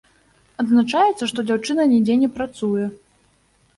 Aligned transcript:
Адзначаецца, 0.61 1.23
што 1.33 1.39
дзяўчына 1.49 1.87
нідзе 1.93 2.15
не 2.25 2.29
працуе. 2.39 2.85